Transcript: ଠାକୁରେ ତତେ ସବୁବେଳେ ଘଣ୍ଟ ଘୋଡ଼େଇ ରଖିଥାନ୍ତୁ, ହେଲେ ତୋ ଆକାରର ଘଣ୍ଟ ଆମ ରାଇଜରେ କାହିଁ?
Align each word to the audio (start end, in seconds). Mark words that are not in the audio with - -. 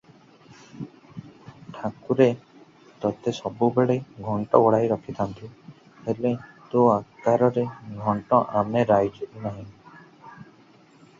ଠାକୁରେ 1.73 2.25
ତତେ 3.03 3.33
ସବୁବେଳେ 3.39 3.97
ଘଣ୍ଟ 4.29 4.61
ଘୋଡ଼େଇ 4.63 4.89
ରଖିଥାନ୍ତୁ, 4.93 5.49
ହେଲେ 6.07 6.31
ତୋ 6.71 6.85
ଆକାରର 6.93 7.67
ଘଣ୍ଟ 8.07 8.41
ଆମ 8.63 8.87
ରାଇଜରେ 8.93 9.43
କାହିଁ? 9.45 9.67